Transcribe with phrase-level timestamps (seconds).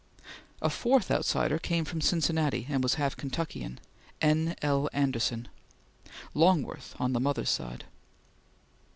[0.63, 3.79] A fourth outsider came from Cincinnati and was half Kentuckian,
[4.19, 4.55] N.
[4.63, 4.89] L.
[4.93, 5.47] Anderson,
[6.33, 7.83] Longworth on the mother's side.